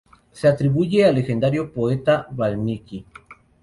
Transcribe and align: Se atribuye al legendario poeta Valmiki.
Se 0.31 0.47
atribuye 0.47 1.05
al 1.05 1.13
legendario 1.13 1.71
poeta 1.71 2.27
Valmiki. 2.31 3.05